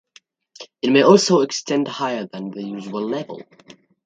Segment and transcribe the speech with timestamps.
[0.81, 3.43] It may also extend higher than the usual level.